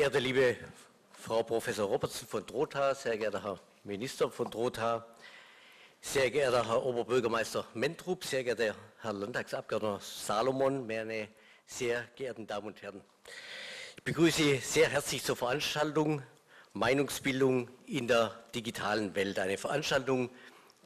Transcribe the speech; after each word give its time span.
Geehrte 0.00 0.18
liebe 0.18 0.56
Frau 1.12 1.42
Professor 1.42 1.86
Robertson 1.86 2.26
von 2.26 2.46
Trotha, 2.46 2.94
sehr 2.94 3.18
geehrter 3.18 3.44
Herr 3.44 3.60
Minister 3.84 4.30
von 4.30 4.50
Trotha, 4.50 5.04
sehr 6.00 6.30
geehrter 6.30 6.66
Herr 6.66 6.86
Oberbürgermeister 6.86 7.66
Mentrup, 7.74 8.24
sehr 8.24 8.42
geehrter 8.42 8.74
Herr 9.02 9.12
Landtagsabgeordneter 9.12 10.00
Salomon, 10.00 10.86
meine 10.86 11.28
sehr 11.66 12.08
geehrten 12.16 12.46
Damen 12.46 12.68
und 12.68 12.80
Herren. 12.80 13.02
Ich 13.98 14.02
begrüße 14.02 14.42
Sie 14.42 14.56
sehr 14.56 14.88
herzlich 14.88 15.22
zur 15.22 15.36
Veranstaltung 15.36 16.22
Meinungsbildung 16.72 17.68
in 17.84 18.08
der 18.08 18.34
digitalen 18.54 19.14
Welt. 19.14 19.38
Eine 19.38 19.58
Veranstaltung, 19.58 20.30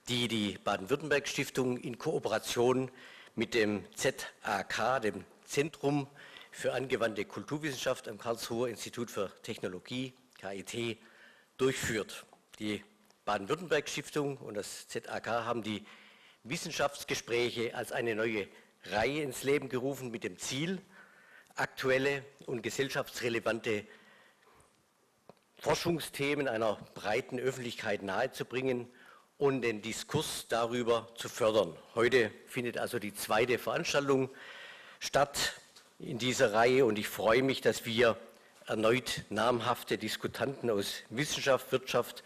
die 0.09 0.27
die 0.27 0.59
Baden-Württemberg-Stiftung 0.65 1.77
in 1.77 1.99
Kooperation 1.99 2.91
mit 3.37 3.55
dem 3.55 3.85
ZAK, 3.95 5.03
dem 5.03 5.25
Zentrum 5.45 6.09
für 6.55 6.73
angewandte 6.73 7.25
Kulturwissenschaft 7.25 8.09
am 8.09 8.17
Karlsruher 8.17 8.69
Institut 8.69 9.11
für 9.11 9.29
Technologie, 9.43 10.15
KIT, 10.39 10.99
durchführt. 11.57 12.25
Die 12.61 12.85
Baden-Württemberg-Stiftung 13.25 14.37
und 14.37 14.55
das 14.55 14.87
ZAK 14.87 15.27
haben 15.27 15.65
die 15.65 15.85
Wissenschaftsgespräche 16.45 17.75
als 17.75 17.91
eine 17.91 18.15
neue 18.15 18.47
Reihe 18.85 19.23
ins 19.23 19.43
Leben 19.43 19.69
gerufen 19.69 20.13
mit 20.13 20.23
dem 20.23 20.39
Ziel, 20.39 20.81
aktuelle 21.57 22.25
und 22.47 22.63
gesellschaftsrelevante 22.63 23.85
Forschungsthemen 25.57 26.47
einer 26.47 26.77
breiten 26.95 27.41
Öffentlichkeit 27.41 28.05
nahezubringen 28.05 28.89
und 29.39 29.63
den 29.63 29.83
Diskurs 29.83 30.47
darüber 30.49 31.09
zu 31.17 31.29
fördern. 31.29 31.77
Heute 31.97 32.31
findet 32.47 32.79
also 32.79 33.01
die 33.01 33.13
zweite 33.13 33.59
Veranstaltung 33.59 34.31
statt 35.01 35.61
in 35.99 36.19
dieser 36.19 36.53
Reihe 36.53 36.85
und 36.85 36.99
ich 36.99 37.09
freue 37.09 37.43
mich, 37.43 37.61
dass 37.61 37.85
wir 37.85 38.17
erneut 38.67 39.25
namhafte 39.31 39.99
Diskutanten 39.99 40.71
aus 40.71 41.03
Wissenschaft, 41.11 41.71
Wirtschaft 41.73 42.25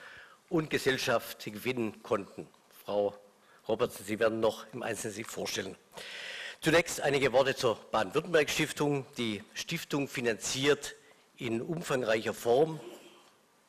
und 0.48 0.70
Gesellschaft 0.70 1.44
gewinnen 1.44 2.02
konnten. 2.02 2.46
Frau 2.84 3.14
Robertson, 3.66 4.06
Sie 4.06 4.18
werden 4.18 4.40
noch 4.40 4.66
im 4.72 4.82
Einzelnen 4.82 5.14
sich 5.14 5.26
vorstellen. 5.26 5.76
Zunächst 6.60 7.00
einige 7.00 7.32
Worte 7.32 7.54
zur 7.54 7.76
Baden-Württemberg-Stiftung. 7.92 9.06
Die 9.16 9.44
Stiftung 9.54 10.08
finanziert 10.08 10.96
in 11.36 11.60
umfangreicher 11.60 12.34
Form, 12.34 12.80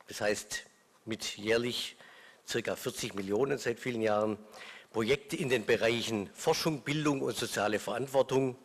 das 0.08 0.20
heißt 0.20 0.64
mit 1.04 1.36
jährlich 1.36 1.96
ca. 2.50 2.74
40 2.74 3.14
Millionen 3.14 3.58
seit 3.58 3.78
vielen 3.78 4.02
Jahren, 4.02 4.38
Projekte 4.92 5.36
in 5.36 5.50
den 5.50 5.66
Bereichen 5.66 6.30
Forschung, 6.34 6.80
Bildung 6.80 7.20
und 7.20 7.36
soziale 7.36 7.78
Verantwortung 7.78 8.56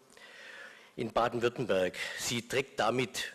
in 0.96 1.12
Baden-Württemberg. 1.12 1.94
Sie 2.20 2.48
trägt 2.48 2.80
damit, 2.80 3.34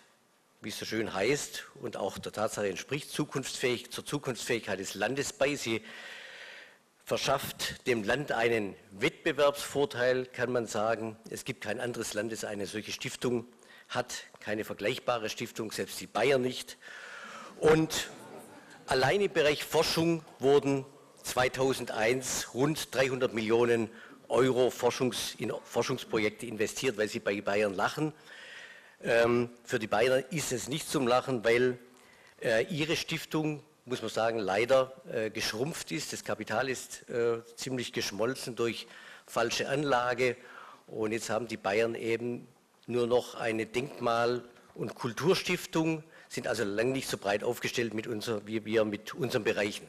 wie 0.63 0.71
es 0.71 0.79
so 0.79 0.87
schön 0.87 1.13
heißt 1.13 1.65
und 1.83 1.97
auch 1.97 2.19
der 2.19 2.33
Tatsache 2.33 2.69
entspricht, 2.69 3.11
zukunftsfähig, 3.11 3.91
zur 3.91 4.05
Zukunftsfähigkeit 4.05 4.79
des 4.79 4.95
Landes 4.95 5.33
bei. 5.33 5.55
Sie 5.55 5.83
verschafft 7.05 7.87
dem 7.87 8.03
Land 8.03 8.33
einen 8.33 8.77
Wettbewerbsvorteil, 8.93 10.27
kann 10.27 10.53
man 10.53 10.67
sagen. 10.67 11.17
Es 11.29 11.45
gibt 11.45 11.63
kein 11.63 11.81
anderes 11.81 12.15
Land, 12.15 12.33
das 12.33 12.45
eine 12.45 12.67
solche 12.67 12.93
Stiftung 12.93 13.47
hat, 13.89 14.25
keine 14.41 14.65
vergleichbare 14.65 15.29
Stiftung, 15.29 15.73
selbst 15.73 16.01
die 16.01 16.07
Bayern 16.07 16.41
nicht. 16.41 16.79
Und 17.59 18.09
allein 18.87 19.21
im 19.21 19.33
Bereich 19.33 19.65
Forschung 19.65 20.25
wurden 20.39 20.87
2001 21.25 22.55
rund 22.55 22.95
300 22.95 23.35
Millionen 23.35 23.91
Euro 24.31 24.71
Forschungs, 24.71 25.35
in 25.39 25.53
Forschungsprojekte 25.65 26.47
investiert, 26.47 26.97
weil 26.97 27.09
sie 27.09 27.21
bei 27.21 27.41
Bayern 27.41 27.75
lachen. 27.75 28.13
Ähm, 29.03 29.51
für 29.65 29.79
die 29.79 29.87
Bayern 29.87 30.25
ist 30.31 30.53
es 30.53 30.69
nicht 30.69 30.89
zum 30.89 31.07
Lachen, 31.07 31.45
weil 31.45 31.79
äh, 32.43 32.65
ihre 32.67 32.97
Stiftung 32.97 33.63
muss 33.87 34.03
man 34.03 34.11
sagen, 34.11 34.39
leider 34.39 34.93
äh, 35.13 35.31
geschrumpft 35.31 35.91
ist. 35.91 36.13
Das 36.13 36.23
Kapital 36.23 36.69
ist 36.69 37.09
äh, 37.09 37.45
ziemlich 37.57 37.93
geschmolzen 37.93 38.55
durch 38.55 38.87
falsche 39.27 39.69
Anlage. 39.69 40.37
Und 40.87 41.13
jetzt 41.13 41.31
haben 41.31 41.49
die 41.49 41.57
Bayern 41.57 41.95
eben 41.95 42.47
nur 42.87 43.07
noch 43.07 43.35
eine 43.35 43.67
Denkmal- 43.67 44.45
und 44.75 44.95
Kulturstiftung, 44.95 46.05
sind 46.29 46.47
also 46.47 46.65
lang 46.65 46.93
nicht 46.93 47.09
so 47.09 47.19
breit 47.19 47.43
aufgestellt 47.43 47.95
mit 47.95 48.07
unser, 48.07 48.47
wie 48.47 48.65
wir 48.65 48.85
mit 48.85 49.15
unseren 49.15 49.45
Bereichen. 49.45 49.87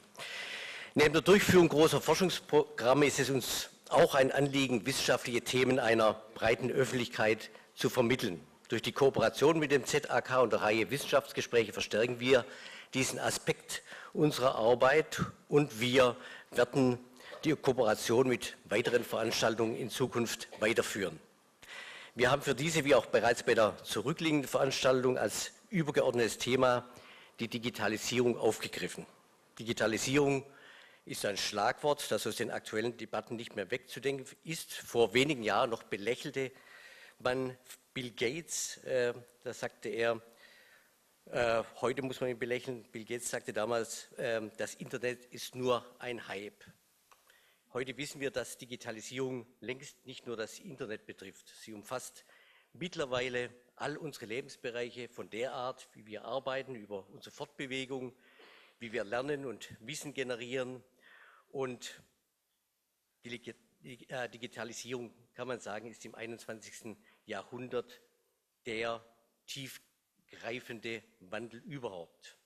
Neben 0.96 1.14
der 1.14 1.22
Durchführung 1.22 1.70
großer 1.70 2.02
Forschungsprogramme 2.02 3.06
ist 3.06 3.20
es 3.20 3.30
uns 3.30 3.70
auch 3.92 4.16
ein 4.16 4.32
Anliegen, 4.32 4.86
wissenschaftliche 4.86 5.42
Themen 5.42 5.80
einer 5.80 6.14
breiten 6.34 6.72
Öffentlichkeit 6.72 7.50
zu 7.76 7.90
vermitteln. 7.90 8.40
Durch 8.70 8.82
die 8.82 8.94
Kooperation 8.94 9.60
mit 9.60 9.72
dem 9.72 9.86
ZAK 9.86 10.42
und 10.42 10.54
der 10.54 10.62
Reihe 10.62 10.90
Wissenschaftsgespräche 10.90 11.74
verstärken 11.74 12.20
wir 12.20 12.46
diesen 12.94 13.20
Aspekt 13.20 13.84
unserer 14.14 14.56
Arbeit 14.56 15.22
und 15.50 15.80
wir 15.82 16.16
werden 16.52 16.98
die 17.44 17.56
Kooperation 17.56 18.28
mit 18.28 18.56
weiteren 18.66 19.04
Veranstaltungen 19.04 19.76
in 19.76 19.90
Zukunft 19.90 20.48
weiterführen. 20.60 21.20
Wir 22.16 22.30
haben 22.30 22.42
für 22.42 22.56
diese, 22.56 22.86
wie 22.86 22.96
auch 22.96 23.06
bereits 23.06 23.44
bei 23.44 23.56
der 23.56 23.76
zurückliegenden 23.84 24.48
Veranstaltung, 24.48 25.18
als 25.18 25.52
übergeordnetes 25.70 26.38
Thema 26.38 26.86
die 27.40 27.48
Digitalisierung 27.48 28.38
aufgegriffen. 28.38 29.06
Digitalisierung 29.60 30.46
ist 31.06 31.26
ein 31.26 31.38
Schlagwort, 31.38 32.12
das 32.12 32.28
aus 32.28 32.36
den 32.36 32.52
aktuellen 32.52 32.96
Debatten 32.98 33.36
nicht 33.36 33.56
mehr 33.56 33.72
wegzudenken 33.72 34.26
ist. 34.44 34.74
Vor 34.74 35.14
wenigen 35.14 35.44
Jahren 35.44 35.70
noch 35.70 35.84
belächelte 35.84 36.52
man 37.20 37.58
Bill 37.94 38.12
Gates, 38.12 38.78
äh, 38.84 39.14
da 39.44 39.54
sagte 39.54 39.90
er, 39.90 40.22
äh, 41.26 41.64
heute 41.82 42.02
muss 42.02 42.22
man 42.22 42.30
ihn 42.30 42.40
belächeln. 42.40 42.84
Bill 42.92 43.06
Gates 43.06 43.30
sagte 43.30 43.54
damals, 43.54 44.12
äh, 44.14 44.42
das 44.58 44.76
Internet 44.76 45.26
ist 45.26 45.56
nur 45.56 45.86
ein 46.00 46.28
Hype. 46.28 46.64
Heute 47.74 47.96
wissen 47.98 48.20
wir, 48.20 48.32
dass 48.32 48.58
Digitalisierung 48.58 49.48
längst 49.60 50.06
nicht 50.06 50.28
nur 50.28 50.36
das 50.36 50.60
Internet 50.60 51.06
betrifft. 51.06 51.48
Sie 51.62 51.74
umfasst 51.74 52.26
mittlerweile 52.74 53.50
all 53.76 53.98
unsere 53.98 54.26
Lebensbereiche 54.26 55.10
von 55.10 55.30
der 55.30 55.54
Art, 55.54 55.88
wie 55.94 56.06
wir 56.06 56.26
arbeiten, 56.26 56.76
über 56.76 57.08
unsere 57.10 57.34
Fortbewegung, 57.34 58.14
wie 58.80 58.92
wir 58.92 59.04
lernen 59.04 59.46
und 59.46 59.74
Wissen 59.80 60.14
generieren. 60.14 60.84
Und 61.52 62.02
die 63.24 63.54
äh, 64.08 64.30
Digitalisierung, 64.30 65.14
kann 65.34 65.48
man 65.48 65.60
sagen, 65.60 65.90
ist 65.90 66.06
im 66.06 66.16
21. 66.16 66.96
Jahrhundert 67.26 68.02
der 68.66 69.04
tief 69.46 69.82
greifende 70.32 71.04
Wandel 71.20 71.62
überhaupt. 71.62 72.38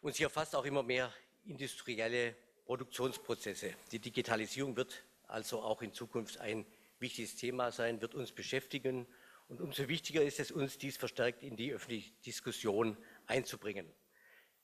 Und 0.00 0.14
sie 0.14 0.24
erfasst 0.24 0.54
auch 0.54 0.64
immer 0.64 0.82
mehr 0.82 1.12
industrielle 1.44 2.34
Produktionsprozesse. 2.64 3.74
Die 3.92 3.98
Digitalisierung 3.98 4.76
wird 4.76 5.04
also 5.26 5.62
auch 5.62 5.82
in 5.82 5.92
Zukunft 5.92 6.38
ein 6.38 6.66
wichtiges 6.98 7.36
Thema 7.36 7.70
sein, 7.70 8.00
wird 8.00 8.14
uns 8.14 8.32
beschäftigen. 8.32 9.06
Und 9.48 9.60
umso 9.60 9.88
wichtiger 9.88 10.22
ist 10.22 10.40
es 10.40 10.50
uns, 10.50 10.78
dies 10.78 10.96
verstärkt 10.96 11.42
in 11.42 11.56
die 11.56 11.72
öffentliche 11.72 12.12
Diskussion 12.24 12.96
einzubringen. 13.26 13.90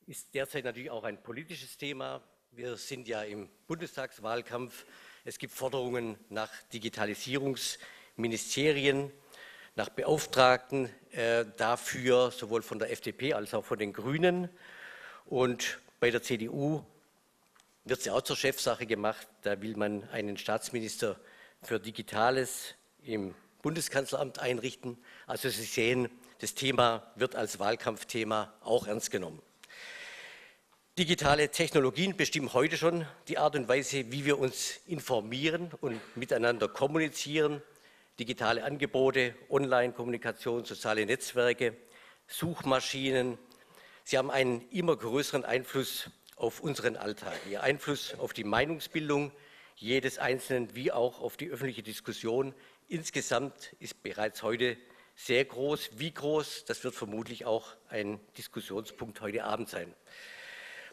Ist 0.07 0.35
derzeit 0.35 0.65
natürlich 0.65 0.91
auch 0.91 1.05
ein 1.05 1.23
politisches 1.23 1.77
Thema. 1.77 2.27
Wir 2.53 2.77
sind 2.77 3.07
ja 3.07 3.23
im 3.23 3.49
Bundestagswahlkampf. 3.69 4.85
Es 5.25 5.39
gibt 5.39 5.55
Forderungen 5.55 6.19
nach 6.31 6.51
Digitalisierungsministerien 6.73 9.13
nach 9.77 9.89
Beauftragten 9.89 10.91
äh, 11.13 11.45
dafür, 11.57 12.33
sowohl 12.33 12.63
von 12.63 12.81
der 12.81 12.91
FDP 12.91 13.35
als 13.35 13.55
auch 13.55 13.65
von 13.65 13.79
den 13.79 13.93
Grünen. 13.93 14.49
Und 15.27 15.79
bei 16.01 16.11
der 16.11 16.25
CDU 16.25 16.85
wird 17.85 18.03
sie 18.03 18.11
auch 18.11 18.23
zur 18.23 18.37
Chefsache 18.37 18.85
gemacht. 18.85 19.29
Da 19.43 19.63
will 19.63 19.77
man 19.77 20.03
einen 20.11 20.37
Staatsminister 20.37 21.21
für 21.63 21.79
Digitales 21.79 22.75
im 23.05 23.33
Bundeskanzleramt 23.63 24.41
einrichten. 24.41 24.99
Also 25.29 25.51
Sie 25.51 25.63
sehen, 25.63 26.09
das 26.41 26.55
Thema 26.55 27.13
wird 27.15 27.37
als 27.37 27.61
Wahlkampfthema 27.61 28.53
auch 28.61 28.89
ernst 28.89 29.13
genommen. 29.13 29.41
Digitale 31.01 31.49
Technologien 31.49 32.15
bestimmen 32.15 32.53
heute 32.53 32.77
schon 32.77 33.07
die 33.27 33.39
Art 33.39 33.57
und 33.57 33.67
Weise, 33.69 34.13
wie 34.13 34.27
wir 34.27 34.39
uns 34.39 34.81
informieren 34.87 35.71
und 35.81 35.99
miteinander 36.15 36.69
kommunizieren 36.69 37.63
digitale 38.19 38.63
Angebote, 38.65 39.35
Online-Kommunikation, 39.49 40.67
soziale 40.67 41.07
Netzwerke, 41.07 41.75
Suchmaschinen. 42.27 43.39
Sie 44.05 44.19
haben 44.19 44.31
einen 44.31 44.69
immer 44.73 44.95
größeren 44.95 45.43
Einfluss 45.43 46.11
auf 46.37 46.61
unseren 46.61 46.99
Alltag. 46.99 47.33
Ihr 47.51 47.63
Einfluss 47.63 48.15
auf 48.19 48.35
die 48.35 48.45
Meinungsbildung 48.45 49.33
jedes 49.77 50.19
Einzelnen 50.19 50.75
wie 50.77 50.93
auch 50.93 51.23
auf 51.23 51.39
die 51.39 51.49
öffentliche 51.49 51.83
Diskussion 51.83 52.55
insgesamt 52.89 53.75
ist 53.81 54.03
bereits 54.03 54.43
heute 54.43 54.77
sehr 55.17 55.47
groß. 55.47 55.93
Wie 55.95 56.13
groß, 56.13 56.67
das 56.67 56.85
wird 56.85 56.95
vermutlich 56.95 57.47
auch 57.47 57.69
ein 57.89 58.21
Diskussionspunkt 58.37 59.23
heute 59.23 59.45
Abend 59.45 59.71
sein. 59.71 59.95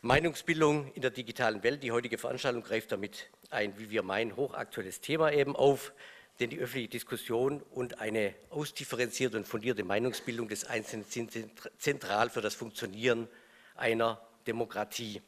Meinungsbildung 0.07 0.93
in 0.93 1.01
der 1.01 1.11
digitalen 1.11 1.63
Welt. 1.63 1.83
Die 1.83 1.91
heutige 1.91 2.17
Veranstaltung 2.17 2.63
greift 2.63 2.93
damit 2.93 3.29
ein, 3.49 3.77
wie 3.77 3.89
wir 3.89 4.03
meinen, 4.03 4.37
hochaktuelles 4.37 5.01
Thema 5.01 5.33
eben 5.33 5.53
auf 5.53 5.91
denn 6.39 6.51
die 6.51 6.59
öffentliche 6.59 6.89
Diskussion 6.89 7.63
und 7.71 7.99
eine 7.99 8.35
ausdifferenzierte 8.51 9.37
und 9.37 9.47
fundierte 9.47 9.83
Meinungsbildung 9.83 10.47
des 10.47 10.65
Einzelnen 10.65 11.03
sind 11.03 11.31
zentral 11.79 12.29
für 12.29 12.41
das 12.41 12.53
Funktionieren 12.53 13.27
einer 13.75 14.21
Demokratie. 14.45 15.21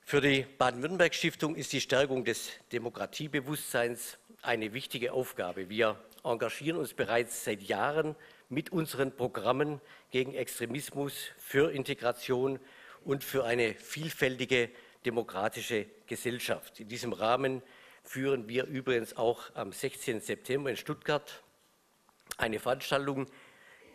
Für 0.00 0.22
die 0.22 0.46
Baden-Württemberg-Stiftung 0.58 1.56
ist 1.56 1.74
die 1.74 1.82
Stärkung 1.82 2.24
des 2.24 2.52
Demokratiebewusstseins 2.72 4.18
eine 4.40 4.72
wichtige 4.72 5.12
Aufgabe. 5.12 5.68
Wir 5.68 6.02
engagieren 6.24 6.78
uns 6.78 6.94
bereits 6.94 7.44
seit 7.44 7.60
Jahren 7.62 8.16
mit 8.48 8.72
unseren 8.72 9.14
Programmen 9.14 9.80
gegen 10.10 10.34
Extremismus, 10.34 11.12
für 11.36 11.70
Integration 11.70 12.60
und 13.06 13.22
für 13.22 13.44
eine 13.44 13.74
vielfältige 13.74 14.68
demokratische 15.04 15.86
Gesellschaft. 16.08 16.80
In 16.80 16.88
diesem 16.88 17.12
Rahmen 17.12 17.62
führen 18.02 18.48
wir 18.48 18.64
übrigens 18.64 19.16
auch 19.16 19.54
am 19.54 19.72
16. 19.72 20.20
September 20.20 20.70
in 20.70 20.76
Stuttgart 20.76 21.42
eine 22.36 22.58
Veranstaltung 22.58 23.26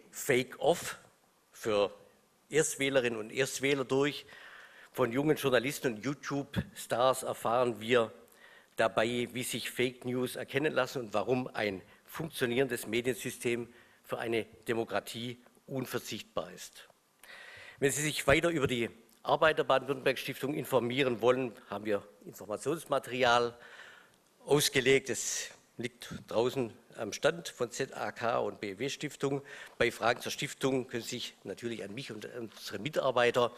Fake 0.10 0.60
Off 0.60 0.98
für 1.52 1.94
Erstwählerinnen 2.50 3.20
und 3.20 3.32
Erstwähler 3.32 3.84
durch. 3.84 4.26
Von 4.94 5.12
jungen 5.12 5.36
Journalisten 5.36 5.96
und 5.96 6.06
YouTube-Stars 6.06 7.24
erfahren 7.24 7.82
wir 7.82 8.14
dabei, 8.78 9.28
wie 9.34 9.44
sich 9.44 9.70
Fake 9.72 10.06
News 10.06 10.38
erkennen 10.38 10.74
lassen 10.74 11.00
und 11.00 11.14
warum 11.14 11.48
ein 11.48 11.82
funktionierendes 12.06 12.88
Mediensystem 12.88 13.68
für 14.04 14.20
eine 14.20 14.46
Demokratie 14.68 15.42
unverzichtbar 15.68 16.52
ist. 16.52 16.88
Wenn 17.80 17.92
Sie 17.92 18.04
sich 18.04 18.28
weiter 18.28 18.50
über 18.50 18.68
die 18.68 18.90
Arbeit 19.24 19.60
der 19.60 19.66
Baden-Württemberg-Stiftung 19.66 20.56
informieren 20.56 21.22
wollen, 21.22 21.54
haben 21.70 21.86
wir 21.86 22.02
Informationsmaterial 22.26 23.56
ausgelegt. 24.46 25.12
Es 25.12 25.50
liegt 25.78 26.12
draußen 26.28 26.74
am 26.98 27.14
Stand 27.14 27.50
von 27.50 27.70
ZAK 27.70 28.40
und 28.42 28.60
BW 28.60 28.90
Stiftung. 28.90 29.44
Bei 29.78 29.92
Fragen 29.92 30.22
zur 30.22 30.32
Stiftung 30.32 30.88
können 30.88 31.04
Sie 31.04 31.10
sich 31.10 31.36
natürlich 31.44 31.84
an 31.84 31.94
mich 31.94 32.12
und 32.12 32.28
unsere 32.36 32.80
Mitarbeiter 32.80 33.52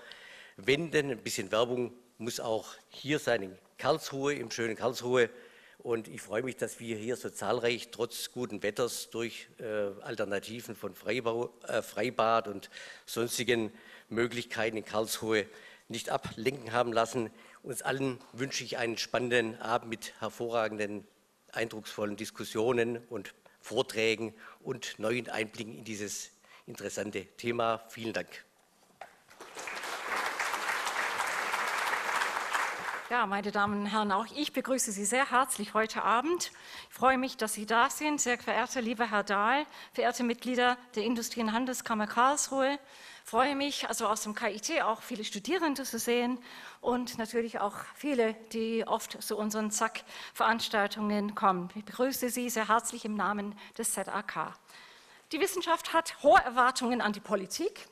wenden. 0.57 1.11
Ein 1.11 1.19
bisschen 1.19 1.49
Werbung 1.49 1.93
muss 2.17 2.41
auch 2.41 2.73
hier 2.89 3.19
sein, 3.19 3.43
in 3.43 3.57
Karlsruhe, 3.77 4.33
im 4.33 4.51
schönen 4.51 4.75
Karlsruhe. 4.75 5.29
Und 5.77 6.09
ich 6.09 6.21
freue 6.21 6.43
mich, 6.43 6.57
dass 6.57 6.81
wir 6.81 6.97
hier 6.97 7.15
so 7.15 7.29
zahlreich 7.29 7.89
trotz 7.91 8.31
guten 8.31 8.63
Wetters 8.63 9.09
durch 9.09 9.47
äh, 9.59 9.91
Alternativen 10.01 10.75
von 10.75 10.93
Freibau, 10.93 11.53
äh, 11.67 11.81
Freibad 11.81 12.49
und 12.49 12.69
sonstigen 13.05 13.71
Möglichkeiten 14.09 14.77
in 14.77 14.85
Karlsruhe 14.85 15.45
nicht 15.87 16.09
ablenken 16.09 16.71
haben 16.71 16.93
lassen. 16.93 17.29
Uns 17.61 17.81
allen 17.81 18.19
wünsche 18.31 18.63
ich 18.63 18.77
einen 18.77 18.97
spannenden 18.97 19.59
Abend 19.61 19.89
mit 19.89 20.13
hervorragenden, 20.19 21.07
eindrucksvollen 21.51 22.15
Diskussionen 22.15 22.97
und 23.09 23.33
Vorträgen 23.61 24.33
und 24.59 24.99
neuen 24.99 25.29
Einblicken 25.29 25.77
in 25.77 25.83
dieses 25.83 26.31
interessante 26.67 27.25
Thema. 27.37 27.83
Vielen 27.89 28.13
Dank. 28.13 28.43
Ja, 33.09 33.27
meine 33.27 33.51
Damen 33.51 33.81
und 33.81 33.85
Herren, 33.85 34.11
auch 34.11 34.25
ich 34.35 34.53
begrüße 34.53 34.91
Sie 34.91 35.05
sehr 35.05 35.29
herzlich 35.29 35.75
heute 35.75 36.01
Abend. 36.01 36.51
Ich 36.89 36.95
freue 36.95 37.19
mich, 37.19 37.37
dass 37.37 37.53
Sie 37.53 37.67
da 37.67 37.91
sind. 37.91 38.19
Sehr 38.19 38.39
verehrter 38.39 38.81
lieber 38.81 39.11
Herr 39.11 39.23
Dahl, 39.23 39.67
verehrte 39.93 40.23
Mitglieder 40.23 40.77
der 40.95 41.03
Industrie- 41.03 41.41
und 41.41 41.53
Handelskammer 41.53 42.07
Karlsruhe, 42.07 42.79
freue 43.23 43.55
mich, 43.55 43.87
also 43.87 44.07
aus 44.07 44.23
dem 44.23 44.35
KIT 44.35 44.81
auch 44.83 45.01
viele 45.01 45.23
Studierende 45.23 45.83
zu 45.83 45.97
sehen 45.97 46.37
und 46.81 47.17
natürlich 47.17 47.59
auch 47.59 47.77
viele, 47.95 48.33
die 48.51 48.85
oft 48.85 49.21
zu 49.23 49.37
unseren 49.37 49.71
ZAK-Veranstaltungen 49.71 51.33
kommen. 51.33 51.69
Ich 51.75 51.85
begrüße 51.85 52.29
Sie 52.29 52.49
sehr 52.49 52.67
herzlich 52.67 53.05
im 53.05 53.15
Namen 53.15 53.57
des 53.77 53.93
ZAK. 53.93 54.53
Die 55.31 55.39
Wissenschaft 55.39 55.93
hat 55.93 56.21
hohe 56.21 56.39
Erwartungen 56.41 57.01
an 57.01 57.13
die 57.13 57.19
Politik 57.19 57.87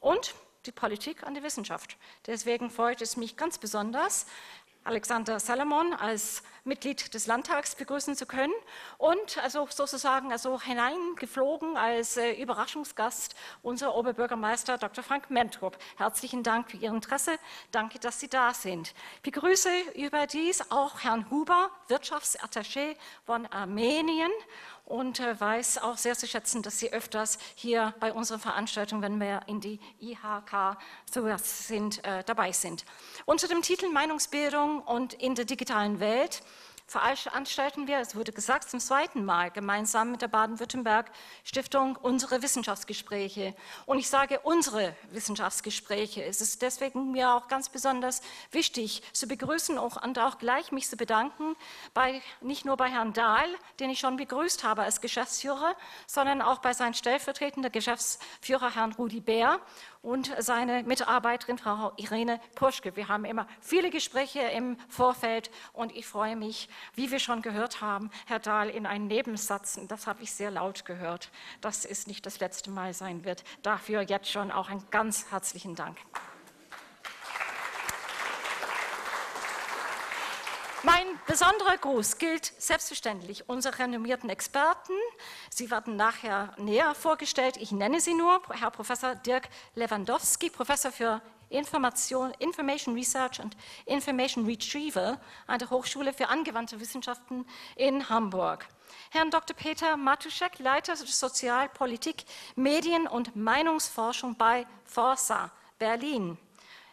und 0.00 0.34
die 0.66 0.72
Politik 0.72 1.22
an 1.22 1.34
die 1.34 1.42
Wissenschaft. 1.42 1.96
Deswegen 2.26 2.70
freut 2.70 3.00
es 3.00 3.16
mich 3.16 3.36
ganz 3.36 3.58
besonders, 3.58 4.26
Alexander 4.88 5.38
Salomon 5.38 5.92
als 5.92 6.42
Mitglied 6.64 7.12
des 7.12 7.26
Landtags 7.26 7.74
begrüßen 7.74 8.16
zu 8.16 8.24
können 8.24 8.54
und 8.96 9.36
also 9.42 9.66
sozusagen 9.68 10.32
also 10.32 10.58
hineingeflogen 10.60 11.76
als 11.76 12.16
äh, 12.16 12.32
Überraschungsgast 12.32 13.34
unser 13.62 13.94
Oberbürgermeister 13.94 14.78
Dr. 14.78 15.04
Frank 15.04 15.28
Mentrup. 15.28 15.76
Herzlichen 15.98 16.42
Dank 16.42 16.70
für 16.70 16.78
Ihr 16.78 16.88
Interesse. 16.88 17.32
Danke, 17.70 17.98
dass 17.98 18.18
Sie 18.18 18.28
da 18.28 18.54
sind. 18.54 18.94
Ich 19.16 19.22
begrüße 19.30 19.68
überdies 19.94 20.70
auch 20.70 21.04
Herrn 21.04 21.30
Huber, 21.30 21.70
Wirtschaftsattaché 21.88 22.96
von 23.26 23.44
Armenien 23.46 24.30
und 24.88 25.20
äh, 25.20 25.38
weiß 25.38 25.78
auch 25.78 25.98
sehr 25.98 26.16
zu 26.16 26.26
schätzen, 26.26 26.62
dass 26.62 26.78
Sie 26.78 26.92
öfters 26.92 27.38
hier 27.54 27.94
bei 28.00 28.12
unseren 28.12 28.40
Veranstaltungen, 28.40 29.02
wenn 29.02 29.20
wir 29.20 29.42
in 29.46 29.60
die 29.60 29.78
IHK 30.00 30.78
sind, 31.42 32.02
äh, 32.04 32.24
dabei 32.24 32.52
sind. 32.52 32.86
Unter 33.26 33.48
dem 33.48 33.60
Titel 33.60 33.90
Meinungsbildung 33.90 34.80
und 34.80 35.12
in 35.12 35.34
der 35.34 35.44
digitalen 35.44 36.00
Welt 36.00 36.42
veranstalten 36.88 37.86
wir, 37.86 37.98
es 37.98 38.16
wurde 38.16 38.32
gesagt, 38.32 38.70
zum 38.70 38.80
zweiten 38.80 39.24
Mal 39.24 39.50
gemeinsam 39.50 40.10
mit 40.10 40.22
der 40.22 40.28
Baden-Württemberg-Stiftung 40.28 41.96
unsere 41.96 42.42
Wissenschaftsgespräche. 42.42 43.54
Und 43.84 43.98
ich 43.98 44.08
sage 44.08 44.40
unsere 44.40 44.96
Wissenschaftsgespräche. 45.10 46.24
Es 46.24 46.40
ist 46.40 46.62
deswegen 46.62 47.12
mir 47.12 47.34
auch 47.34 47.48
ganz 47.48 47.68
besonders 47.68 48.22
wichtig 48.52 49.02
zu 49.12 49.28
begrüßen 49.28 49.76
und 49.76 50.18
auch 50.18 50.38
gleich 50.38 50.72
mich 50.72 50.88
zu 50.88 50.96
bedanken, 50.96 51.56
bei, 51.92 52.22
nicht 52.40 52.64
nur 52.64 52.78
bei 52.78 52.88
Herrn 52.88 53.12
Dahl, 53.12 53.46
den 53.80 53.90
ich 53.90 54.00
schon 54.00 54.16
begrüßt 54.16 54.64
habe 54.64 54.82
als 54.82 55.02
Geschäftsführer, 55.02 55.76
sondern 56.06 56.40
auch 56.40 56.58
bei 56.58 56.72
seinem 56.72 56.94
stellvertretenden 56.94 57.70
Geschäftsführer 57.70 58.74
Herrn 58.74 58.92
Rudi 58.92 59.20
Bär 59.20 59.60
und 60.08 60.32
seine 60.38 60.84
Mitarbeiterin 60.84 61.58
Frau 61.58 61.92
Irene 61.96 62.40
Puschke. 62.54 62.96
Wir 62.96 63.08
haben 63.08 63.26
immer 63.26 63.46
viele 63.60 63.90
Gespräche 63.90 64.40
im 64.40 64.78
Vorfeld 64.88 65.50
und 65.74 65.94
ich 65.94 66.06
freue 66.06 66.34
mich, 66.34 66.70
wie 66.94 67.10
wir 67.10 67.18
schon 67.18 67.42
gehört 67.42 67.82
haben, 67.82 68.10
Herr 68.26 68.38
Dahl 68.38 68.70
in 68.70 68.86
einen 68.86 69.06
Nebensatz, 69.06 69.78
das 69.86 70.06
habe 70.06 70.22
ich 70.22 70.32
sehr 70.32 70.50
laut 70.50 70.86
gehört, 70.86 71.30
dass 71.60 71.84
es 71.84 72.06
nicht 72.06 72.24
das 72.24 72.40
letzte 72.40 72.70
Mal 72.70 72.94
sein 72.94 73.26
wird. 73.26 73.44
Dafür 73.62 74.00
jetzt 74.00 74.30
schon 74.30 74.50
auch 74.50 74.70
einen 74.70 74.82
ganz 74.90 75.30
herzlichen 75.30 75.74
Dank. 75.74 75.98
Mein 80.84 81.06
besonderer 81.26 81.76
Gruß 81.76 82.18
gilt 82.18 82.52
selbstverständlich 82.58 83.48
unseren 83.48 83.74
renommierten 83.74 84.30
Experten. 84.30 84.92
Sie 85.50 85.72
werden 85.72 85.96
nachher 85.96 86.54
näher 86.56 86.94
vorgestellt. 86.94 87.56
Ich 87.56 87.72
nenne 87.72 88.00
sie 88.00 88.14
nur. 88.14 88.40
Herr 88.50 88.70
Professor 88.70 89.16
Dirk 89.16 89.48
Lewandowski, 89.74 90.50
Professor 90.50 90.92
für 90.92 91.20
Information, 91.50 92.32
Information 92.38 92.94
Research 92.94 93.40
und 93.40 93.56
Information 93.86 94.46
Retrieval 94.46 95.18
an 95.48 95.58
der 95.58 95.68
Hochschule 95.68 96.12
für 96.12 96.28
angewandte 96.28 96.78
Wissenschaften 96.78 97.44
in 97.74 98.08
Hamburg. 98.08 98.68
Herrn 99.10 99.32
Dr. 99.32 99.56
Peter 99.56 99.96
Matuschek, 99.96 100.60
Leiter 100.60 100.94
Sozialpolitik, 100.94 102.24
Medien- 102.54 103.08
und 103.08 103.34
Meinungsforschung 103.34 104.36
bei 104.36 104.64
Forsa 104.84 105.50
Berlin 105.80 106.38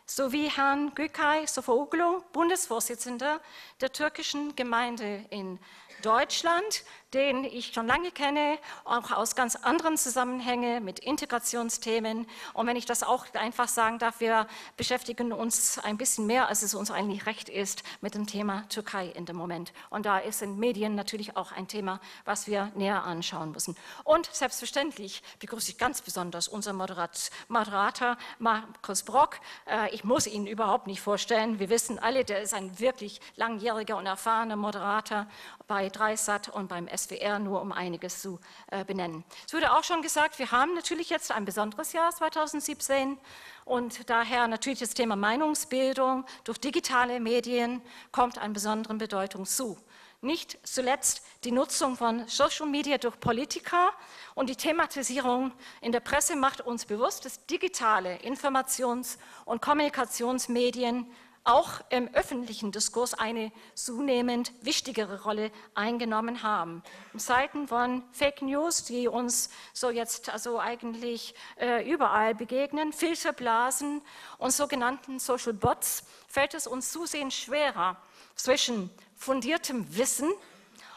sowie 0.05 0.49
Herrn 0.49 0.93
Gökay 0.95 1.47
Sofoğlu, 1.47 2.23
Bundesvorsitzender 2.33 3.39
der 3.81 3.91
türkischen 3.91 4.55
Gemeinde 4.55 5.25
in 5.29 5.59
Deutschland, 6.03 6.83
den 7.15 7.45
ich 7.45 7.73
schon 7.73 7.87
lange 7.87 8.11
kenne, 8.11 8.59
auch 8.83 9.09
aus 9.11 9.35
ganz 9.35 9.55
anderen 9.55 9.97
Zusammenhängen 9.97 10.83
mit 10.83 10.99
Integrationsthemen. 10.99 12.27
Und 12.53 12.67
wenn 12.67 12.75
ich 12.75 12.85
das 12.85 13.03
auch 13.03 13.25
einfach 13.33 13.69
sagen 13.69 13.99
darf, 13.99 14.19
wir 14.19 14.47
beschäftigen 14.75 15.31
uns 15.31 15.79
ein 15.79 15.97
bisschen 15.97 16.27
mehr, 16.27 16.49
als 16.49 16.61
es 16.61 16.75
uns 16.75 16.91
eigentlich 16.91 17.25
recht 17.25 17.47
ist, 17.47 17.83
mit 18.01 18.15
dem 18.15 18.27
Thema 18.27 18.67
Türkei 18.67 19.07
in 19.07 19.25
dem 19.25 19.37
Moment. 19.37 19.71
Und 19.89 20.05
da 20.05 20.17
ist 20.17 20.41
in 20.41 20.59
Medien 20.59 20.93
natürlich 20.95 21.37
auch 21.37 21.53
ein 21.53 21.69
Thema, 21.69 22.01
was 22.25 22.47
wir 22.47 22.69
näher 22.75 23.05
anschauen 23.05 23.51
müssen. 23.51 23.77
Und 24.03 24.29
selbstverständlich 24.33 25.23
begrüße 25.39 25.71
ich 25.71 25.77
ganz 25.77 26.01
besonders 26.01 26.49
unseren 26.49 26.75
Moderator 26.75 28.17
Markus 28.39 29.03
Brock. 29.03 29.39
Äh, 29.67 29.95
ich 29.95 30.03
muss 30.03 30.27
ihn 30.27 30.47
überhaupt 30.47 30.87
nicht 30.87 30.99
vorstellen. 30.99 31.59
Wir 31.59 31.69
wissen 31.69 31.97
alle, 31.97 32.25
der 32.25 32.41
ist 32.41 32.53
ein 32.53 32.77
wirklich 32.77 33.21
langjähriger 33.37 33.95
und 33.95 34.05
erfahrener 34.05 34.57
Moderator 34.57 35.27
bei 35.67 35.87
Dreisat 35.87 36.49
und 36.49 36.67
beim 36.67 36.87
SWR, 37.05 37.39
nur 37.39 37.61
um 37.61 37.71
einiges 37.71 38.21
zu 38.21 38.39
äh, 38.71 38.83
benennen. 38.83 39.23
Es 39.47 39.53
wurde 39.53 39.73
auch 39.73 39.83
schon 39.83 40.01
gesagt, 40.01 40.39
wir 40.39 40.51
haben 40.51 40.73
natürlich 40.73 41.09
jetzt 41.09 41.31
ein 41.31 41.45
besonderes 41.45 41.93
Jahr 41.93 42.11
2017 42.11 43.17
und 43.63 44.09
daher 44.09 44.47
natürlich 44.47 44.79
das 44.79 44.93
Thema 44.93 45.15
Meinungsbildung 45.15 46.25
durch 46.43 46.59
digitale 46.59 47.19
Medien 47.19 47.81
kommt 48.11 48.37
an 48.37 48.53
besonderen 48.53 48.97
Bedeutung 48.97 49.45
zu. 49.45 49.77
Nicht 50.21 50.57
zuletzt 50.63 51.21
die 51.43 51.51
Nutzung 51.51 51.95
von 51.95 52.27
Social 52.27 52.65
Media 52.65 52.97
durch 52.97 53.19
Politiker 53.19 53.91
und 54.33 54.49
die 54.49 54.55
Thematisierung 54.55 55.51
in 55.81 55.91
der 55.91 55.99
Presse 55.99 56.35
macht 56.35 56.61
uns 56.61 56.85
bewusst, 56.85 57.25
dass 57.25 57.45
digitale 57.45 58.17
Informations- 58.23 59.19
und 59.45 59.61
Kommunikationsmedien 59.61 61.05
auch 61.45 61.81
im 61.89 62.13
öffentlichen 62.13 62.71
Diskurs 62.71 63.13
eine 63.13 63.51
zunehmend 63.75 64.51
wichtigere 64.61 65.23
Rolle 65.23 65.51
eingenommen 65.75 66.41
haben. 66.41 66.83
In 67.13 67.19
Zeiten 67.19 67.67
von 67.67 68.03
Fake 68.11 68.41
News, 68.41 68.83
die 68.83 69.07
uns 69.07 69.49
so 69.71 69.91
jetzt 69.91 70.29
also 70.29 70.59
eigentlich 70.59 71.35
äh, 71.59 71.89
überall 71.89 72.33
begegnen, 72.33 72.91
Filterblasen 72.91 74.01
und 74.39 74.51
sogenannten 74.51 75.19
Social 75.19 75.53
Bots, 75.53 76.03
fällt 76.27 76.55
es 76.55 76.65
uns 76.65 76.91
zusehends 76.91 77.35
schwerer, 77.35 77.97
zwischen 78.35 78.89
fundiertem 79.15 79.95
Wissen 79.95 80.33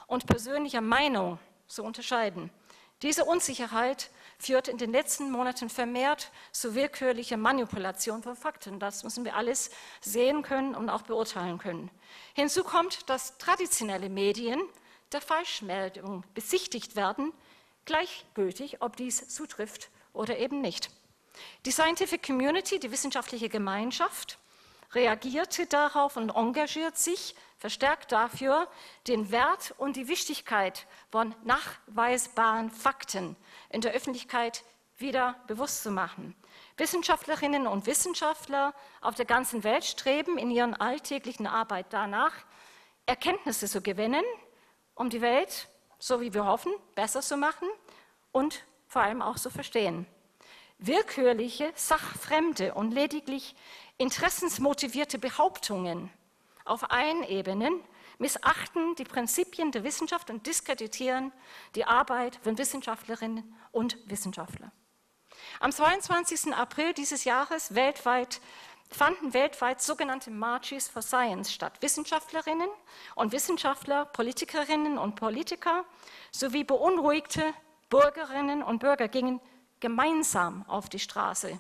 und 0.07 0.27
persönlicher 0.27 0.81
Meinung 0.81 1.39
zu 1.69 1.85
unterscheiden. 1.85 2.51
Diese 3.03 3.27
Unsicherheit 3.27 4.11
führt 4.39 4.69
in 4.69 4.79
den 4.79 4.93
letzten 4.93 5.31
Monaten 5.31 5.69
vermehrt 5.69 6.31
zu 6.53 6.75
willkürlicher 6.75 7.37
Manipulation 7.37 8.23
von 8.23 8.37
Fakten. 8.37 8.79
Das 8.79 9.03
müssen 9.03 9.25
wir 9.25 9.35
alles 9.35 9.71
sehen 10.01 10.43
können 10.43 10.75
und 10.75 10.89
auch 10.89 11.03
beurteilen 11.03 11.59
können. 11.59 11.91
Hinzu 12.35 12.63
kommt, 12.63 13.09
dass 13.11 13.37
traditionelle 13.39 14.09
Medien 14.09 14.61
der 15.13 15.21
Falschmeldung 15.21 16.25
besichtigt 16.35 16.95
werden, 16.95 17.33
gleichgültig, 17.85 18.81
ob 18.81 18.97
dies 18.97 19.29
zutrifft 19.29 19.91
oder 20.13 20.39
eben 20.39 20.61
nicht. 20.61 20.91
Die 21.67 21.73
Scientific 21.73 22.25
Community, 22.25 22.79
die 22.79 22.93
wissenschaftliche 22.93 23.49
Gemeinschaft, 23.49 24.39
reagierte 24.93 25.67
darauf 25.67 26.17
und 26.17 26.31
engagiert 26.31 26.97
sich 26.97 27.35
verstärkt 27.59 28.13
dafür, 28.13 28.69
den 29.07 29.31
Wert 29.31 29.75
und 29.79 29.97
die 29.97 30.09
Wichtigkeit 30.09 30.87
von 31.11 31.35
nachweisbaren 31.45 32.71
Fakten 32.71 33.37
in 33.69 33.81
der 33.81 33.93
Öffentlichkeit 33.93 34.65
wieder 34.97 35.37
bewusst 35.47 35.83
zu 35.83 35.91
machen. 35.91 36.35
Wissenschaftlerinnen 36.77 37.67
und 37.67 37.87
Wissenschaftler 37.87 38.75
auf 39.01 39.15
der 39.15 39.25
ganzen 39.25 39.65
Welt 39.65 39.85
streben 39.85 40.39
in 40.39 40.51
ihrer 40.51 40.81
alltäglichen 40.81 41.47
Arbeit 41.47 41.87
danach, 41.91 42.33
Erkenntnisse 43.07 43.69
zu 43.69 43.81
gewinnen, 43.81 44.25
um 44.95 45.11
die 45.11 45.21
Welt, 45.21 45.69
so 45.99 46.21
wie 46.21 46.35
wir 46.35 46.45
hoffen, 46.45 46.73
besser 46.95 47.23
zu 47.23 47.37
machen 47.37 47.69
und 48.33 48.65
vor 48.87 49.03
allem 49.03 49.23
auch 49.23 49.37
zu 49.37 49.51
verstehen. 49.51 50.07
Willkürliche, 50.79 51.73
sachfremde 51.75 52.75
und 52.75 52.93
lediglich 52.93 53.57
interessensmotivierte 53.97 55.19
Behauptungen 55.19 56.11
auf 56.69 56.91
allen 56.91 57.23
Ebenen 57.25 57.81
missachten 58.19 58.95
die 58.97 59.05
Prinzipien 59.05 59.73
der 59.73 59.85
Wissenschaft 59.85 60.31
und 60.31 60.47
diskreditieren 60.47 61.33
die 61.75 61.85
Arbeit 61.85 62.37
von 62.43 62.59
Wissenschaftlerinnen 62.59 63.55
und 63.73 63.97
Wissenschaftlern. 64.07 64.73
Am 65.61 65.73
22. 65.73 66.55
April 66.55 66.93
dieses 66.95 67.25
Jahres 67.25 67.75
weltweit 67.75 68.41
fanden 68.91 69.35
weltweit 69.35 69.83
sogenannte 69.83 70.31
Marches 70.31 70.89
for 70.89 71.03
Science 71.03 71.53
statt. 71.53 71.81
Wissenschaftlerinnen 71.81 72.69
und 73.15 73.33
Wissenschaftler, 73.33 74.07
Politikerinnen 74.07 74.99
und 74.99 75.15
Politiker 75.15 75.85
sowie 76.33 76.65
beunruhigte 76.65 77.43
Bürgerinnen 77.91 78.63
und 78.63 78.81
Bürger 78.81 79.09
gingen 79.09 79.41
gemeinsam 79.81 80.65
auf 80.69 80.89
die 80.89 80.99
Straße, 80.99 81.59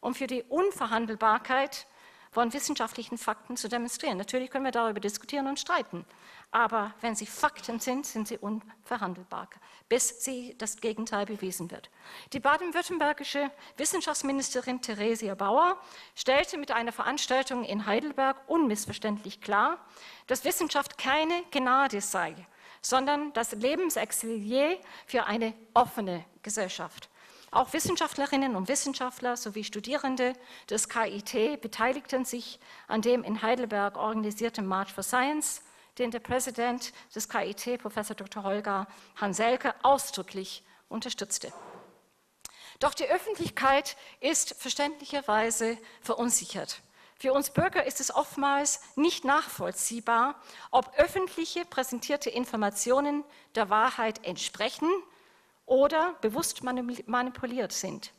um 0.00 0.14
für 0.14 0.26
die 0.26 0.42
Unverhandelbarkeit 0.42 1.86
von 2.30 2.52
wissenschaftlichen 2.52 3.18
Fakten 3.18 3.56
zu 3.56 3.68
demonstrieren. 3.68 4.18
Natürlich 4.18 4.50
können 4.50 4.64
wir 4.64 4.72
darüber 4.72 5.00
diskutieren 5.00 5.48
und 5.48 5.58
streiten, 5.58 6.04
aber 6.52 6.94
wenn 7.00 7.14
sie 7.14 7.26
Fakten 7.26 7.80
sind, 7.80 8.06
sind 8.06 8.28
sie 8.28 8.38
unverhandelbar, 8.38 9.48
bis 9.88 10.24
sie 10.24 10.56
das 10.58 10.76
Gegenteil 10.76 11.26
bewiesen 11.26 11.70
wird. 11.70 11.90
Die 12.32 12.40
baden-württembergische 12.40 13.50
Wissenschaftsministerin 13.76 14.80
Theresia 14.80 15.34
Bauer 15.34 15.80
stellte 16.14 16.56
mit 16.56 16.70
einer 16.70 16.92
Veranstaltung 16.92 17.64
in 17.64 17.86
Heidelberg 17.86 18.36
unmissverständlich 18.48 19.40
klar, 19.40 19.78
dass 20.26 20.44
Wissenschaft 20.44 20.98
keine 20.98 21.42
Gnade 21.50 22.00
sei, 22.00 22.34
sondern 22.80 23.32
das 23.32 23.52
Lebensexilier 23.52 24.78
für 25.06 25.24
eine 25.24 25.54
offene 25.74 26.24
Gesellschaft. 26.42 27.09
Auch 27.52 27.72
Wissenschaftlerinnen 27.72 28.54
und 28.54 28.68
Wissenschaftler 28.68 29.36
sowie 29.36 29.64
Studierende 29.64 30.34
des 30.68 30.88
KIT 30.88 31.60
beteiligten 31.60 32.24
sich 32.24 32.60
an 32.86 33.02
dem 33.02 33.24
in 33.24 33.42
Heidelberg 33.42 33.96
organisierten 33.96 34.66
March 34.66 34.92
for 34.92 35.02
Science, 35.02 35.62
den 35.98 36.12
der 36.12 36.20
Präsident 36.20 36.92
des 37.12 37.28
KIT, 37.28 37.80
Professor 37.82 38.14
Dr. 38.14 38.44
Holger 38.44 38.86
Hanselke, 39.16 39.74
ausdrücklich 39.82 40.62
unterstützte. 40.88 41.52
Doch 42.78 42.94
die 42.94 43.08
Öffentlichkeit 43.08 43.96
ist 44.20 44.54
verständlicherweise 44.56 45.76
verunsichert. 46.02 46.82
Für 47.18 47.32
uns 47.32 47.50
Bürger 47.50 47.84
ist 47.84 48.00
es 48.00 48.14
oftmals 48.14 48.80
nicht 48.94 49.24
nachvollziehbar, 49.24 50.40
ob 50.70 50.94
öffentliche 50.96 51.64
präsentierte 51.64 52.30
Informationen 52.30 53.24
der 53.56 53.68
Wahrheit 53.70 54.24
entsprechen 54.24 54.88
oder 55.70 56.14
bewusst 56.20 56.64
manipuliert 56.64 57.72
sind. 57.72 58.12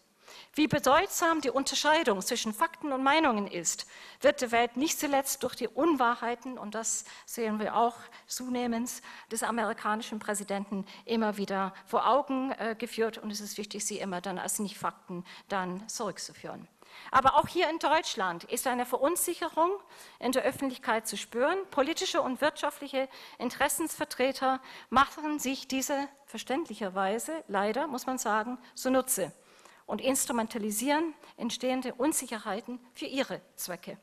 Wie 0.54 0.68
bedeutsam 0.68 1.42
die 1.42 1.50
Unterscheidung 1.50 2.22
zwischen 2.22 2.54
Fakten 2.54 2.94
und 2.94 3.04
Meinungen 3.04 3.46
ist, 3.46 3.86
wird 4.22 4.40
der 4.40 4.52
Welt 4.54 4.78
nicht 4.78 4.98
zuletzt 4.98 5.44
durch 5.44 5.56
die 5.56 5.68
Unwahrheiten, 5.68 6.58
und 6.58 6.76
das 6.76 7.04
sehen 7.26 7.60
wir 7.60 7.76
auch 7.76 7.98
zunehmend, 8.28 8.90
des 9.32 9.44
amerikanischen 9.44 10.20
Präsidenten 10.20 10.86
immer 11.04 11.36
wieder 11.36 11.74
vor 11.86 12.08
Augen 12.08 12.52
äh, 12.54 12.74
geführt. 12.78 13.18
Und 13.18 13.32
es 13.32 13.42
ist 13.42 13.58
wichtig, 13.58 13.84
sie 13.84 14.00
immer 14.00 14.22
dann 14.22 14.40
als 14.40 14.60
Nicht-Fakten 14.60 15.26
dann 15.50 15.86
zurückzuführen. 15.90 16.70
Aber 17.12 17.36
auch 17.36 17.48
hier 17.48 17.70
in 17.70 17.80
Deutschland 17.80 18.44
ist 18.46 18.68
eine 18.68 18.86
Verunsicherung 18.86 19.72
in 20.20 20.32
der 20.32 20.44
Öffentlichkeit 20.44 21.08
zu 21.08 21.18
spüren. 21.18 21.58
Politische 21.72 22.22
und 22.22 22.42
wirtschaftliche 22.42 23.10
Interessensvertreter 23.38 24.62
machen 24.90 25.40
sich 25.40 25.68
diese 25.68 26.08
verständlicherweise, 26.26 27.44
leider 27.48 27.88
muss 27.88 28.06
man 28.06 28.18
sagen, 28.18 28.58
zunutze 28.76 29.32
und 29.86 30.00
instrumentalisieren 30.00 31.14
entstehende 31.38 31.94
Unsicherheiten 31.94 32.80
für 32.94 33.06
ihre 33.06 33.42
Zwecke. 33.56 33.98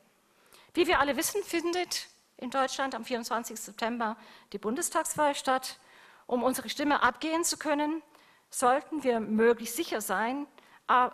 Wie 0.73 0.85
wir 0.85 0.99
alle 0.99 1.17
wissen, 1.17 1.41
findet 1.43 2.07
in 2.37 2.51
Deutschland 2.51 2.95
am 2.95 3.03
24. 3.03 3.59
September 3.59 4.15
die 4.53 4.59
Bundestagswahl 4.59 5.35
statt. 5.35 5.79
Um 6.27 6.43
unsere 6.43 6.69
Stimme 6.69 7.01
abgehen 7.01 7.43
zu 7.43 7.57
können, 7.57 8.03
sollten 8.51 9.03
wir 9.03 9.19
möglichst 9.19 9.75
sicher 9.75 9.99
sein, 9.99 10.47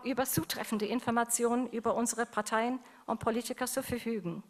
über 0.03 0.25
zutreffende 0.25 0.85
Informationen 0.85 1.69
über 1.69 1.95
unsere 1.95 2.25
Parteien 2.25 2.79
und 3.05 3.19
Politiker 3.19 3.65
zu 3.65 3.83
verfügen. 3.83 4.43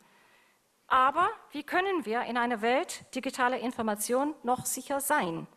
Aber 0.87 1.29
wie 1.51 1.63
können 1.63 2.05
wir 2.05 2.21
in 2.23 2.37
einer 2.37 2.61
Welt 2.61 3.03
digitaler 3.15 3.59
Information 3.59 4.35
noch 4.43 4.65
sicher 4.65 5.01
sein? 5.01 5.47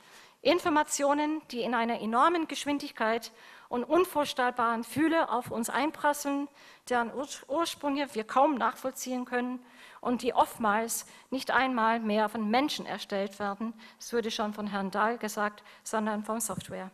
Informationen, 0.40 1.42
die 1.50 1.62
in 1.62 1.75
einer 1.75 2.00
enormen 2.00 2.46
Geschwindigkeit 2.46 3.32
und 3.68 3.84
unvorstellbaren 3.84 4.84
Fühle 4.84 5.30
auf 5.30 5.50
uns 5.50 5.68
einprasseln, 5.68 6.48
deren 6.88 7.12
Ursprünge 7.48 8.14
wir 8.14 8.25
kaum 8.25 8.54
nachvollziehen 8.54 9.25
können 9.25 9.62
und 10.00 10.22
die 10.22 10.32
oftmals 10.32 11.06
nicht 11.30 11.50
einmal 11.50 12.00
mehr 12.00 12.28
von 12.28 12.48
Menschen 12.48 12.87
erstellt 12.87 13.38
werden, 13.38 13.75
das 13.98 14.12
wurde 14.12 14.30
schon 14.30 14.54
von 14.54 14.68
Herrn 14.68 14.90
Dahl 14.90 15.18
gesagt, 15.18 15.62
sondern 15.82 16.25
von 16.25 16.40
Software. 16.40 16.90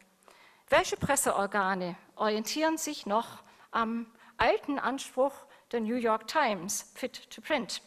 Welche 0.71 0.97
Presseorgane 0.97 1.95
orientieren 2.17 2.79
sich 2.79 3.05
noch 3.05 3.43
am 3.71 4.07
alten 4.39 4.79
Anspruch 4.79 5.35
der 5.73 5.81
New 5.81 5.97
York 5.97 6.27
Times, 6.27 6.91
Fit 6.95 7.31
to 7.31 7.43
Print? 7.43 7.83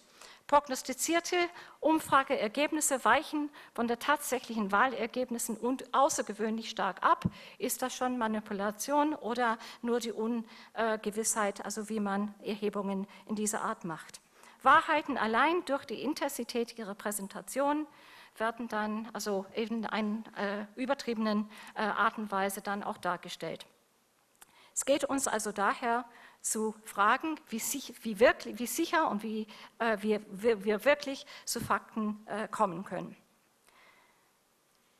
Prognostizierte 0.45 1.35
Umfrageergebnisse 1.79 3.03
weichen 3.03 3.49
von 3.73 3.87
den 3.87 3.99
tatsächlichen 3.99 4.71
Wahlergebnissen 4.71 5.57
und 5.57 5.91
außergewöhnlich 5.93 6.69
stark 6.69 7.03
ab. 7.03 7.25
Ist 7.57 7.81
das 7.81 7.95
schon 7.95 8.17
Manipulation 8.17 9.15
oder 9.15 9.57
nur 9.81 9.99
die 9.99 10.13
Ungewissheit, 10.13 11.65
also 11.65 11.89
wie 11.89 11.99
man 11.99 12.33
Erhebungen 12.43 13.07
in 13.25 13.35
dieser 13.35 13.63
Art 13.63 13.85
macht? 13.85 14.21
Wahrheiten 14.61 15.17
allein 15.17 15.65
durch 15.65 15.83
die 15.85 16.01
Intensität 16.01 16.77
ihrer 16.77 16.95
Präsentation 16.95 17.87
werden 18.39 18.67
dann 18.67 19.09
also 19.13 19.45
in 19.53 19.85
einer 19.85 20.23
äh, 20.35 20.65
übertriebenen 20.75 21.49
äh, 21.75 21.81
Art 21.81 22.17
und 22.17 22.31
Weise 22.31 22.61
dann 22.61 22.83
auch 22.83 22.97
dargestellt. 22.97 23.65
Es 24.73 24.85
geht 24.85 25.03
uns 25.03 25.27
also 25.27 25.51
daher 25.51 26.05
zu 26.41 26.75
fragen, 26.83 27.39
wie, 27.49 27.59
sich, 27.59 27.93
wie, 28.03 28.19
wirklich, 28.19 28.59
wie 28.59 28.67
sicher 28.67 29.09
und 29.09 29.23
wie 29.23 29.47
äh, 29.79 29.97
wir, 30.01 30.21
wir, 30.29 30.85
wirklich 30.85 31.25
zu 31.45 31.59
Fakten 31.59 32.25
äh, 32.27 32.47
kommen 32.47 32.83
können. 32.83 33.15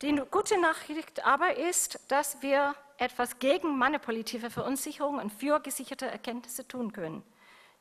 Die 0.01 0.15
gute 0.29 0.60
Nachricht 0.60 1.25
aber 1.25 1.58
ist, 1.58 2.00
dass 2.12 2.41
wir 2.41 2.75
etwas 2.98 3.39
gegen 3.39 3.77
manipulative 3.77 4.50
Verunsicherung 4.50 5.20
und 5.20 5.32
für 5.32 5.60
gesicherte 5.60 6.08
Erkenntnisse 6.08 6.67
tun 6.67 6.91
können. 6.91 7.24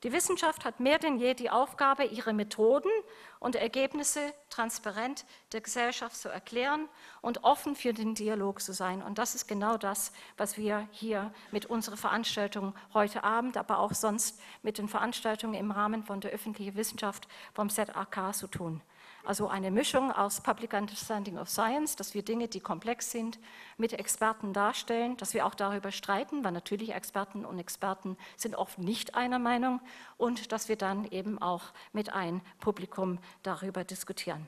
Die 0.03 0.13
Wissenschaft 0.13 0.67
hat 0.67 0.79
mehr 0.79 0.99
denn 0.99 1.17
je 1.17 1.33
die 1.33 1.49
Aufgabe, 1.49 2.05
ihre 2.05 2.35
Methoden 2.35 2.91
und 3.39 3.57
Ergebnisse 3.57 4.35
transparent 4.51 5.25
der 5.53 5.63
Gesellschaft 5.63 6.17
zu 6.17 6.29
erklären 6.29 6.89
und 7.23 7.45
offen 7.45 7.75
für 7.75 7.95
den 7.95 8.15
Dialog 8.15 8.61
zu 8.61 8.75
sein. 8.75 9.03
Und 9.03 9.17
das 9.17 9.35
ist 9.35 9.49
genau 9.49 9.79
das, 9.79 10.13
was 10.37 10.59
wir 10.59 10.87
hier 10.93 11.33
mit 11.51 11.65
unserer 11.65 11.97
Veranstaltung 11.97 12.75
heute 12.93 13.25
Abend, 13.25 13.57
aber 13.57 13.79
auch 13.79 13.95
sonst 13.95 14.39
mit 14.63 14.77
den 14.77 14.89
Veranstaltungen 14.89 15.55
im 15.55 15.71
Rahmen 15.71 16.05
von 16.05 16.21
der 16.21 16.31
öffentlichen 16.31 16.77
Wissenschaft 16.77 17.27
vom 17.55 17.71
ZAK 17.71 18.35
zu 18.35 18.49
tun. 18.49 18.83
Also 19.27 19.49
eine 19.49 19.73
Mischung 19.73 20.13
aus 20.13 20.41
Public 20.41 20.73
Understanding 20.73 21.37
of 21.37 21.49
Science, 21.49 21.97
dass 21.97 22.15
wir 22.15 22.23
Dinge, 22.23 22.47
die 22.47 22.61
komplex 22.61 23.11
sind, 23.11 23.41
mit 23.77 23.93
Experten 23.93 24.53
darstellen, 24.53 25.17
dass 25.17 25.35
wir 25.35 25.47
auch 25.47 25.57
darüber 25.57 25.91
streiten, 25.91 26.45
weil 26.45 26.53
natürlich 26.53 26.95
Experten 26.95 27.45
und 27.45 27.59
Experten 27.59 28.17
sind 28.37 28.55
oft 28.55 28.79
nicht 28.79 29.17
einer 29.17 29.41
Meinung 29.41 29.81
und 30.17 30.53
dass 30.53 30.69
wir 30.69 30.77
dann 30.77 31.07
eben 31.11 31.43
auch 31.43 31.65
mit 31.93 32.13
einem 32.13 32.41
Publikum 32.61 33.19
darüber 33.43 33.83
diskutieren. 33.83 34.47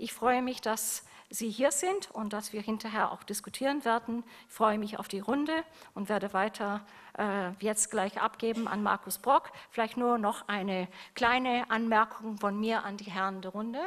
Ich 0.00 0.12
freue 0.12 0.42
mich, 0.42 0.60
dass 0.60 1.02
Sie 1.28 1.50
hier 1.50 1.72
sind 1.72 2.10
und 2.12 2.32
dass 2.32 2.52
wir 2.52 2.62
hinterher 2.62 3.10
auch 3.10 3.24
diskutieren 3.24 3.84
werden. 3.84 4.22
Ich 4.48 4.54
freue 4.54 4.78
mich 4.78 4.98
auf 4.98 5.08
die 5.08 5.18
Runde 5.18 5.52
und 5.92 6.08
werde 6.08 6.32
weiter 6.32 6.86
äh, 7.18 7.50
jetzt 7.58 7.90
gleich 7.90 8.20
abgeben 8.20 8.68
an 8.68 8.82
Markus 8.82 9.18
Brock. 9.18 9.50
Vielleicht 9.70 9.96
nur 9.96 10.18
noch 10.18 10.46
eine 10.46 10.86
kleine 11.16 11.68
Anmerkung 11.68 12.38
von 12.38 12.58
mir 12.58 12.84
an 12.84 12.96
die 12.96 13.10
Herren 13.10 13.42
der 13.42 13.50
Runde. 13.50 13.80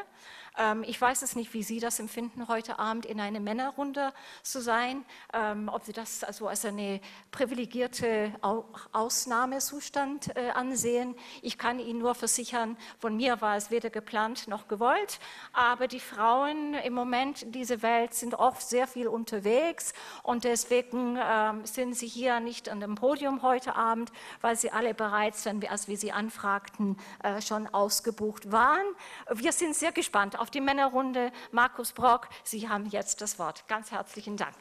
Ähm, 0.57 0.83
ich 0.85 0.99
weiß 0.99 1.21
es 1.21 1.35
nicht, 1.35 1.53
wie 1.53 1.63
Sie 1.63 1.79
das 1.79 1.99
empfinden, 1.99 2.47
heute 2.47 2.79
Abend 2.79 3.05
in 3.05 3.19
einer 3.19 3.39
Männerrunde 3.39 4.11
zu 4.43 4.61
sein, 4.61 5.05
ähm, 5.33 5.69
ob 5.71 5.85
Sie 5.85 5.93
das 5.93 6.23
also 6.23 6.47
als 6.47 6.65
eine 6.65 6.99
privilegierte 7.31 8.33
Ausnahmezustand 8.91 10.35
äh, 10.35 10.49
ansehen. 10.49 11.15
Ich 11.41 11.57
kann 11.57 11.79
Ihnen 11.79 11.99
nur 11.99 12.15
versichern, 12.15 12.77
von 12.99 13.15
mir 13.15 13.39
war 13.41 13.55
es 13.55 13.71
weder 13.71 13.89
geplant 13.89 14.47
noch 14.47 14.67
gewollt, 14.67 15.19
aber 15.53 15.87
die 15.87 15.99
Frauen 15.99 16.73
im 16.73 16.93
Moment 16.93 17.43
in 17.43 17.51
dieser 17.51 17.81
Welt 17.81 18.13
sind 18.13 18.35
oft 18.35 18.61
sehr 18.61 18.87
viel 18.87 19.07
unterwegs 19.07 19.93
und 20.23 20.43
deswegen 20.43 21.17
ähm, 21.21 21.65
sind 21.65 21.95
sie 21.95 22.07
hier 22.07 22.39
nicht 22.39 22.67
an 22.69 22.79
dem 22.79 22.95
Podium 22.95 23.41
heute 23.41 23.75
Abend, 23.75 24.11
weil 24.41 24.55
sie 24.55 24.71
alle 24.71 24.93
bereits, 24.93 25.47
als 25.47 25.87
wir 25.87 25.97
sie 25.97 26.11
anfragten, 26.11 26.97
äh, 27.23 27.41
schon 27.41 27.67
ausgebucht 27.67 28.51
waren. 28.51 28.85
Wir 29.29 29.51
sind 29.51 29.75
sehr 29.75 29.91
gespannt 29.91 30.40
auf 30.41 30.49
die 30.49 30.59
Männerrunde. 30.59 31.31
Markus 31.51 31.93
Brock, 31.93 32.27
Sie 32.43 32.67
haben 32.67 32.87
jetzt 32.87 33.21
das 33.21 33.37
Wort. 33.37 33.67
Ganz 33.67 33.91
herzlichen 33.91 34.37
Dank. 34.37 34.55